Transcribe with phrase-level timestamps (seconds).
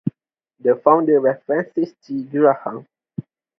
[0.59, 2.23] The founder was Francis G.
[2.23, 2.87] Graham.